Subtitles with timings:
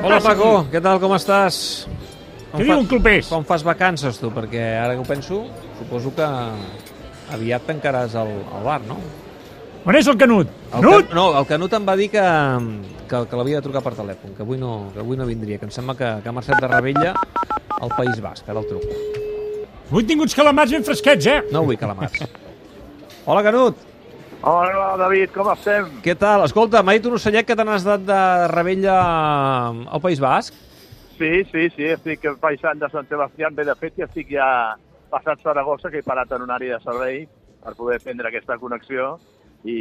[0.00, 1.56] Hola, Paco, què tal, com estàs?
[2.54, 3.28] Què diu un clubers?
[3.28, 4.30] Com fas vacances, tu?
[4.32, 5.42] Perquè ara que ho penso,
[5.78, 6.28] suposo que
[7.36, 8.96] aviat tancaràs el, el bar, no?
[9.84, 10.48] On és el Canut?
[10.70, 11.06] El Canut!
[11.10, 12.24] Can, no, el Canut em va dir que,
[13.10, 15.68] que, que l'havia de trucar per telèfon, que avui no, que avui no vindria, que
[15.68, 17.12] em sembla que, que ha marxat de Rebella
[17.80, 18.98] al País Basc, ara el truco.
[19.90, 21.38] Avui tinc uns calamars ben fresquets, eh?
[21.52, 22.24] No vull calamars.
[23.26, 23.89] Hola, Canut!
[24.42, 25.88] Hola, David, com estem?
[26.04, 26.46] Què tal?
[26.46, 28.94] Escolta, m'ha dit un ocellet que te n'has dat de Rebella
[29.68, 30.54] al País Basc.
[31.18, 34.46] Sí, sí, sí, estic baixant de Sant Sebastià, bé de fet, i estic ja
[35.12, 37.26] passat Saragossa, que he parat en una àrea de servei
[37.60, 39.18] per poder prendre aquesta connexió
[39.68, 39.76] i,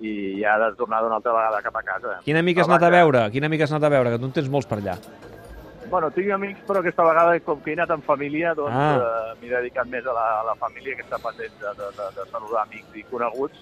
[0.00, 2.16] i ja de tornar una altra vegada cap a casa.
[2.24, 3.26] Quin amic has anat a veure?
[3.34, 4.14] Quin amic has anat a veure?
[4.14, 4.96] Que tu en tens molts per allà.
[5.92, 8.94] Bueno, tinc amics, però aquesta vegada, com que he anat en família, doncs Ah.
[8.96, 12.08] eh, m'he dedicat més a la, a la família, que està pendent de, de, de,
[12.16, 13.60] de saludar amics i coneguts,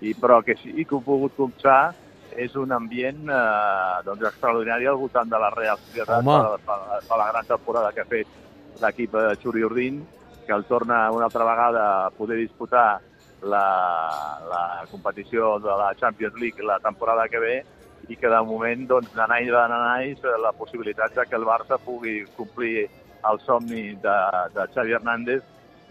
[0.00, 1.94] i, però que sí que ho he pogut copsar
[2.38, 7.18] és un ambient eh, doncs, extraordinari al voltant de la Real Societat per, per, per
[7.18, 8.26] la gran temporada que ha fet
[8.80, 10.04] l'equip de Xuri Urdín,
[10.46, 13.00] que el torna una altra vegada a poder disputar
[13.42, 13.64] la,
[14.48, 17.56] la competició de la Champions League la temporada que ve
[18.08, 21.76] i que de moment, doncs, nanai de nanais, eh, la possibilitat de que el Barça
[21.78, 22.86] pugui complir
[23.28, 24.16] el somni de,
[24.54, 25.42] de Xavi Hernández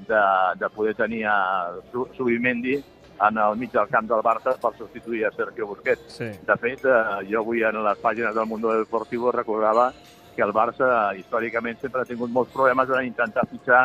[0.08, 0.22] de,
[0.58, 2.78] de poder tenir a Su- Subimendi
[3.20, 6.20] en el mig del camp del Barça per substituir a Sergio Busquets.
[6.20, 6.30] Sí.
[6.46, 9.92] De fet, eh, jo avui en les pàgines del Mundo Deportivo recordava
[10.36, 13.84] que el Barça històricament sempre ha tingut molts problemes en intentar fitxar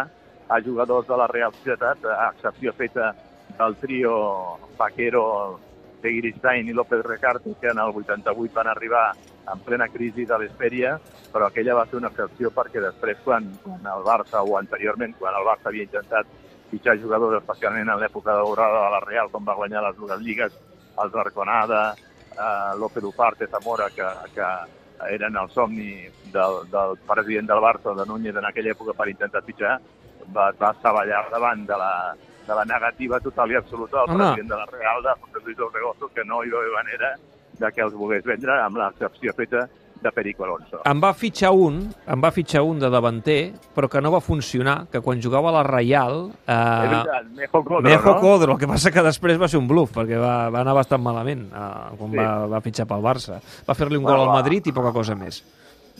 [0.49, 3.15] a jugadors de la Real Societat, a excepció feta
[3.59, 5.59] del trio Vaquero,
[6.03, 9.13] Seguiristain i López Recarte, que en el 88 van arribar
[9.53, 10.97] en plena crisi de l'Esperia,
[11.33, 15.39] però aquella va ser una excepció perquè després, quan, quan el Barça, o anteriorment, quan
[15.39, 16.27] el Barça havia intentat
[16.73, 20.55] fitxar jugadors, especialment en l'època daurada de la Real, com va guanyar les dues lligues,
[21.03, 21.83] els Arconada,
[22.33, 24.49] eh, López Ufarte, Zamora, que, que
[25.13, 29.45] eren el somni del, del president del Barça, de Núñez, en aquella època per intentar
[29.45, 29.77] fitxar,
[30.35, 31.93] va, va estavellar davant de la,
[32.47, 34.25] de la negativa total i absoluta del Home.
[34.25, 37.15] president de la Real, de José Luis Orbegoso, que no hi va haver manera
[37.59, 39.67] de que els volgués vendre amb l'excepció feta
[40.03, 40.81] de Perico Alonso.
[40.85, 41.77] Em va fitxar un,
[42.07, 45.57] em va fitxar un de davanter, però que no va funcionar, que quan jugava a
[45.59, 46.27] la Reial...
[46.33, 48.21] És Eh, veritat, Mejo Codro, Mejo no?
[48.21, 51.03] Codro, el que passa que després va ser un bluff, perquè va, va anar bastant
[51.03, 52.17] malament eh, quan Sí.
[52.19, 53.41] va, va fitxar pel Barça.
[53.69, 54.41] Va fer-li un Bueno, gol al va.
[54.43, 55.43] Madrid i poca cosa més.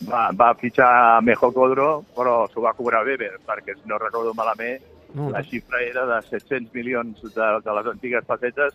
[0.09, 4.81] Va, va fitxar Mejo Codro, però s'ho va cobrar Weber, perquè si no recordo malament,
[5.13, 8.73] No, la xifra era de 700 milions de, de les antigues pessetes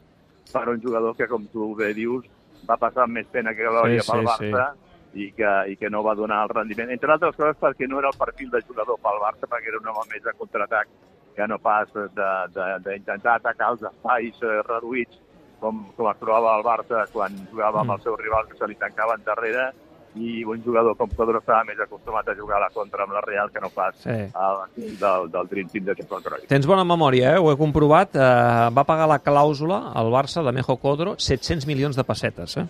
[0.52, 2.24] per un jugador que, com tu bé dius,
[2.70, 4.68] va passar més pena que glòria Sí, pel sí, Barça
[5.14, 6.90] i, que, i que no va donar el rendiment.
[6.90, 9.88] Entre altres coses perquè no era el perfil de jugador pel Barça, perquè era un
[9.88, 10.88] home més de contraatac
[11.34, 12.08] que no pas de-
[12.54, 15.20] de- d'intentar atacar els espais eh, reduïts
[15.60, 17.94] com, com es trobava el Barça quan jugava amb Mm.
[17.94, 19.70] els seus rivals que se li tancaven darrere
[20.18, 23.22] i un jugador com Pedro estava més acostumat a jugar a la contra amb la
[23.24, 24.10] Real que no pas Sí.
[24.34, 26.46] a l'equip del, del Dream Team de Johan Cruyff.
[26.50, 27.38] Tens bona memòria, eh?
[27.38, 28.16] ho he comprovat.
[28.16, 32.56] Eh, va pagar la clàusula al Barça de Mejo Codro 700 milions de pessetes.
[32.58, 32.66] Eh?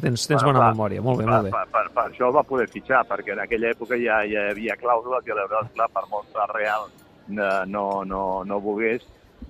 [0.00, 1.50] Tens, tens bona clar, memòria, molt bé, Per, molt bé.
[1.50, 4.50] per, per, per això el va poder fitxar, perquè en aquella època ja, ja hi
[4.52, 6.88] havia clàusules i aleshores, clar, per molt Real
[7.30, 9.02] eh, no, no, no volgués,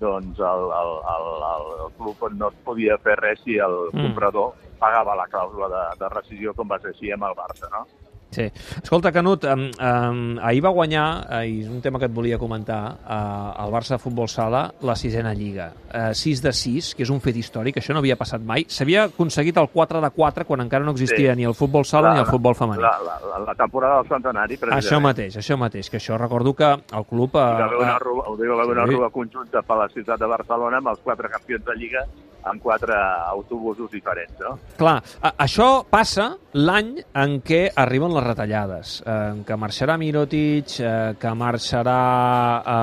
[0.03, 1.67] doncs el, el, el, el,
[1.99, 4.07] club no es podia fer res si el Mm.
[4.09, 4.53] comprador
[4.83, 7.87] pagava la clàusula de, de rescisió com va ser així amb el Barça, no?
[8.33, 8.47] Sí.
[8.83, 12.39] Escolta, Canut, um, um, ahir va guanyar, uh, i és un tema que et volia
[12.41, 15.67] comentar, uh, el Barça de Futbol Sala, la sisena lliga.
[15.93, 18.65] Uh, 6 de 6, que és un fet històric, això no havia passat mai.
[18.73, 21.37] S'havia aconseguit el 4 de 4 quan encara no existia Sí.
[21.37, 22.81] ni el futbol sala La- ni el futbol femení.
[22.83, 25.03] La, la, la, la temporada del centenari, Això precisament.
[25.03, 27.31] mateix, això mateix, que això recordo que el club...
[27.37, 28.95] Hi va haver una rua, hi va haver una sí.
[28.97, 32.07] rua conjunta per la ciutat de Barcelona amb els quatre campions de Lliga
[32.45, 32.97] amb quatre
[33.31, 34.57] autobusos diferents, no?
[34.79, 34.99] Clar,
[35.33, 41.33] això passa l'any en què arriben les retallades, eh, en què marxarà Mirotic, eh, que
[41.39, 41.97] marxarà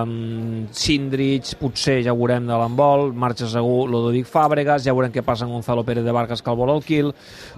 [0.02, 5.46] um, Sindrich, potser ja veurem de l'embol, marxa segur Ludovic Fàbregas, ja veurem què passa
[5.46, 7.14] amb Gonzalo Pérez de Vargas, que el vol al Quil,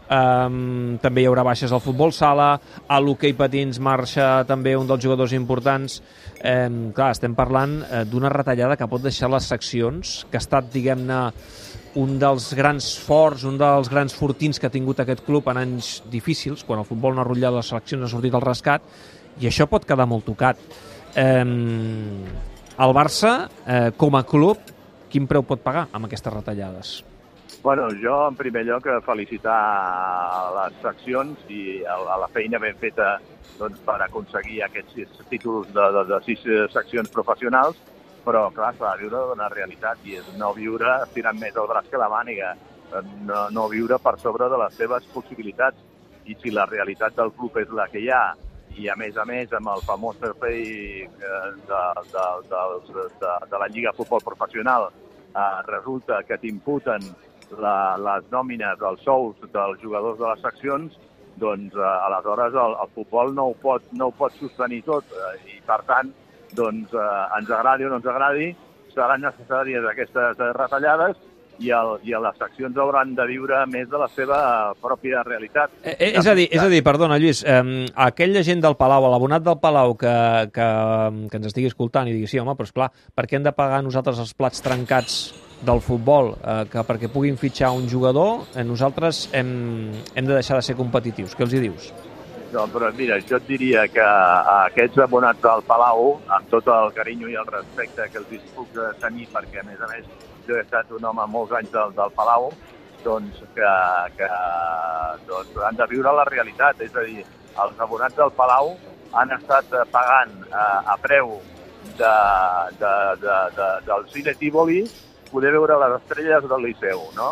[0.10, 2.52] um, també hi haurà baixes al futbol sala,
[2.88, 6.02] a l'hoquei patins marxa també un dels jugadors importants,
[6.42, 10.68] eh, clar, estem parlant eh, d'una retallada que pot deixar les seccions, que ha estat,
[10.74, 11.22] diguem-ne,
[12.00, 16.02] un dels grans forts, un dels grans fortins que ha tingut aquest club en anys
[16.12, 18.86] difícils, quan el futbol no ha rotllat les seleccions, ha sortit al rescat,
[19.42, 20.60] i això pot quedar molt tocat.
[21.16, 24.58] Eh, el Barça, eh, com a club,
[25.12, 27.02] quin preu pot pagar amb aquestes retallades?
[27.62, 29.60] Bueno, jo, en primer lloc, eh, felicitar
[30.56, 33.20] les seccions i a a la feina ben feta
[33.60, 37.78] doncs, per aconseguir aquests títols de, de, de sis eh, seccions professionals,
[38.26, 41.90] però, clar, s'ha de viure d'una realitat i és no viure estirant més el braç
[41.90, 42.54] que la màniga,
[42.92, 45.90] eh, no, no viure per sobre de les seves possibilitats.
[46.30, 48.36] i si la realitat del club és la que hi ha,
[48.78, 50.62] i a més a més amb el famós fair play
[51.02, 51.80] eh, de,
[52.14, 52.62] de, de,
[52.94, 57.10] de, de la Lliga Futbol Professional eh, resulta que t'imputen
[57.52, 60.94] les nòmines, els sous dels jugadors de les seccions,
[61.42, 65.34] doncs eh, aleshores el, el futbol no ho, pot, no ho pot sostenir tot eh,
[65.56, 66.12] i per tant
[66.58, 68.52] doncs eh, ens agradi o no ens agradi
[68.94, 71.20] seran necessàries aquestes eh, retallades
[71.62, 74.40] i, el, i les seccions hauran de viure més de la seva
[74.82, 75.74] pròpia realitat.
[75.84, 77.62] Eh, eh, és, a dir, és a dir, perdona, Lluís, eh,
[78.08, 80.16] aquella gent del Palau, l'abonat del Palau que,
[80.56, 80.68] que,
[81.30, 83.84] que ens estigui escoltant i digui, sí, home, però esclar, per què hem de pagar
[83.86, 85.22] nosaltres els plats trencats
[85.66, 90.58] del futbol, eh, que perquè puguin fitxar un jugador, eh, nosaltres hem, hem de deixar
[90.58, 91.38] de ser competitius.
[91.38, 91.92] Què els hi dius?
[92.52, 96.92] No, però mira, jo et diria que a aquests abonats del Palau, amb tot el
[96.98, 100.10] carinyo i el respecte que els puc tenir, perquè a més a més
[100.48, 102.50] jo he estat un home molts anys del, del Palau,
[103.06, 103.72] doncs que,
[104.18, 104.30] que
[105.30, 106.84] doncs, han de viure la realitat.
[106.84, 107.24] És a dir,
[107.64, 108.74] els abonats del Palau
[109.16, 111.38] han estat pagant eh, a preu
[111.98, 112.16] de,
[112.82, 112.94] de,
[113.24, 114.84] de, de, del Cine Tívoli
[115.32, 117.32] poder veure les estrelles del Liceu, no?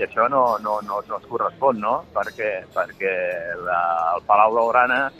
[0.00, 1.98] I això no, no, no, no es correspon, no?
[2.14, 3.10] Perquè, perquè
[3.60, 3.80] la,
[4.14, 5.10] el Palau Blaugrana,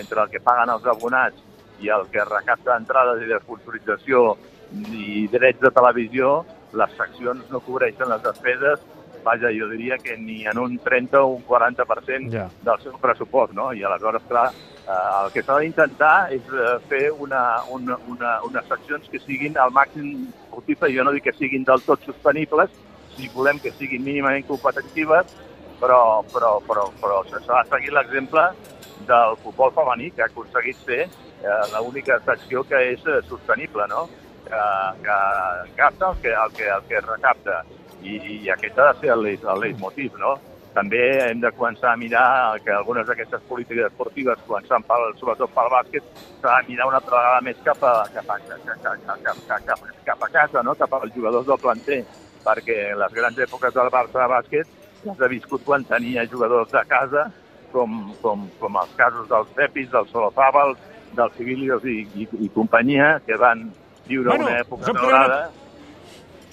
[0.00, 1.42] entre el que paguen els abonats
[1.84, 4.38] i el que recapta entrades i de sponsorització
[4.96, 6.32] i drets de televisió,
[6.72, 8.88] les seccions no cobreixen les despeses,
[9.24, 12.48] vaja, jo diria que ni en un 30 o un 40% ja.
[12.64, 13.74] del seu pressupost, no?
[13.76, 14.48] I aleshores, clar,
[14.86, 19.60] eh, el que s'ha d'intentar és eh, fer una, una, una, unes seccions que siguin
[19.60, 22.72] al màxim possible, jo no dic que siguin del tot sostenibles,
[23.20, 25.34] si volem que siguin mínimament competitives,
[25.80, 28.46] però, però, però, però s'ha de seguir l'exemple
[29.08, 34.06] del futbol femení, que ha aconseguit ser eh, l'única secció que és eh, sostenible, no?
[34.44, 34.62] que,
[35.04, 35.18] que
[35.76, 37.64] capta el que, el que, el que recapta.
[38.00, 40.38] I, i aquest ha de ser el, el leitmotiv, no?
[40.72, 45.68] També hem de començar a mirar que algunes d'aquestes polítiques esportives, començant pel, sobretot pel
[45.72, 49.42] bàsquet, s'ha de mirar una altra vegada més cap a, cap a, cap, a, cap,
[49.66, 50.76] cap, cap a casa, no?
[50.78, 52.00] cap als jugadors del planter,
[52.44, 56.82] perquè les grans èpoques del Barça de bàsquet les ha viscut quan tenia jugadors de
[56.88, 57.28] casa,
[57.72, 60.80] com, com, com els casos dels Pepis, dels Solofàbals,
[61.16, 63.68] dels Civilios i, i, i companyia, que van
[64.08, 65.40] viure bueno, una època daurada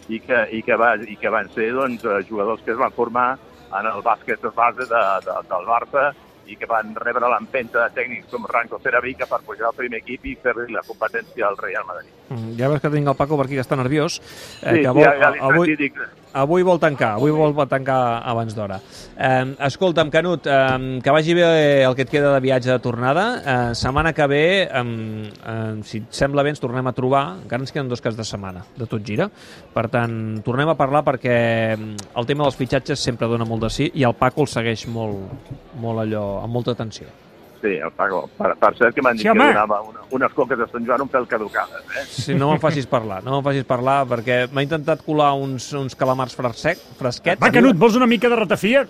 [0.07, 2.94] i que, i, que va, i que van ser doncs, eh, jugadors que es van
[2.95, 3.28] formar
[3.68, 6.06] en el bàsquet de base de, de, del Barça
[6.47, 10.25] i que van rebre l'empenta de tècnics com Ranco Ceravica per pujar al primer equip
[10.25, 12.13] i fer-li la competència al Real Madrid.
[12.29, 14.19] Mm, ja veus que tinc el Paco per aquí que està nerviós.
[14.61, 15.99] Eh, sí, que vol, ja, ja avui, dic...
[16.42, 18.80] avui vol tancar, avui vol tancar abans d'hora.
[19.18, 23.25] Eh, escolta'm, Canut, eh, que vagi bé el que et queda de viatge de tornada.
[23.42, 27.25] Eh, setmana que ve, eh, eh, si et sembla bé, ens tornem a trobar.
[27.44, 29.30] Encara ens queden dos caps de setmana, de tot gira.
[29.74, 31.38] Per tant, tornem a parlar perquè
[31.78, 35.50] el tema dels fitxatges sempre dona molt de sí i el Paco el segueix molt,
[35.81, 37.26] molt allò, amb molta atenció.
[37.62, 38.24] Sí, el Paco.
[38.38, 41.04] Per, per cert que m'han dit sí, que donava una, unes coques de Sant Joan
[41.07, 41.83] un pèl caducades.
[41.98, 42.06] Eh?
[42.06, 45.98] Sí, no me'n facis parlar, no me'n facis parlar, perquè m'ha intentat colar uns, uns
[45.98, 47.42] calamars fresquet, fresquets.
[47.42, 48.86] Va, Canut, vols una mica de ratafia?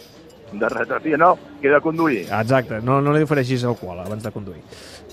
[0.51, 2.21] De ratafia, no, que he de conduir.
[2.27, 4.63] Exacte, no, no li ofereixis alcohol abans de conduir.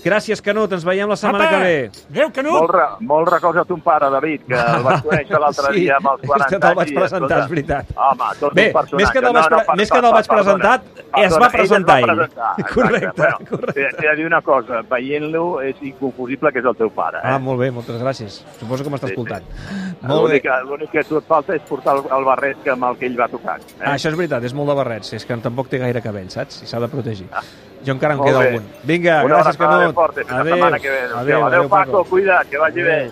[0.05, 0.69] Gràcies, Canut.
[0.75, 1.55] Ens veiem la setmana Apa!
[1.55, 1.77] que ve.
[2.11, 2.59] Adéu, Canut.
[2.59, 5.95] Molt, re, molt records a ton pare, David, que el vaig conèixer l'altre sí, dia
[5.97, 6.45] amb els 40 anys.
[6.45, 7.89] és que te'l vaig presentar, és veritat.
[7.95, 9.01] Home, tot Bé, un personatge.
[9.01, 10.75] més que te'l vaig, no, no, més que te'l vaig presentar,
[11.23, 12.11] es va presentar ell.
[12.11, 13.89] Presentar, correcte, bueno, correcte.
[13.97, 17.23] T'he de dir una cosa, veient-lo és inconfusible que és el teu pare.
[17.23, 17.33] Eh?
[17.33, 18.43] Ah, molt bé, moltes gràcies.
[18.59, 19.49] Suposo que m'està sí, escoltant.
[19.65, 20.05] Sí.
[20.05, 23.17] L'únic que, tu et falta és portar el, el barret que amb el que ell
[23.17, 23.57] va tocar.
[23.57, 23.81] Eh?
[23.81, 26.61] Ah, això és veritat, és molt de barrets, és que tampoc té gaire cabell, saps?
[26.61, 27.31] I s'ha de protegir.
[27.33, 27.41] Ah.
[27.85, 28.47] Jo encara em queda bé.
[28.47, 28.63] algun.
[28.83, 29.93] Vinga, Una gràcies, Canut.
[29.93, 30.39] Forta, adéu.
[30.39, 32.85] Adéu, adéu, adéu, adéu, Paco, cuida't, que vagi adéu.
[32.85, 33.11] bé.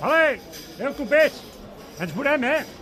[0.00, 0.40] Vale,
[0.78, 1.32] adéu, copers.
[2.00, 2.64] Ens veurem, eh?